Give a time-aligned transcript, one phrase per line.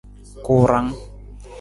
[0.45, 0.89] Kuurang.